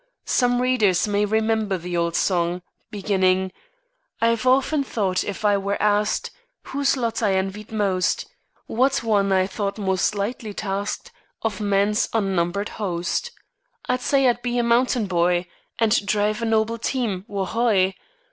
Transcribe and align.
Some 0.25 0.59
readers 0.63 1.07
may 1.07 1.25
remember 1.25 1.77
the 1.77 1.95
old 1.95 2.15
song, 2.15 2.63
beginning: 2.89 3.51
"I've 4.19 4.47
often 4.47 4.83
thought 4.83 5.23
if 5.23 5.45
I 5.45 5.57
were 5.59 5.79
asked 5.79 6.31
Whose 6.63 6.97
lot 6.97 7.21
I 7.21 7.35
envied 7.35 7.71
most, 7.71 8.25
What 8.65 9.03
one 9.03 9.31
I 9.31 9.45
thought 9.45 9.77
most 9.77 10.15
lightly 10.15 10.55
tasked 10.55 11.11
Of 11.43 11.61
man's 11.61 12.09
unnumbered 12.13 12.69
host, 12.69 13.29
I'd 13.87 14.01
say 14.01 14.27
I'd 14.27 14.41
be 14.41 14.57
a 14.57 14.63
mountain 14.63 15.05
boy 15.05 15.45
And 15.77 16.03
drive 16.03 16.41
a 16.41 16.45
noble 16.45 16.79
team 16.79 17.23
wo 17.27 17.45
hoy! 17.45 17.93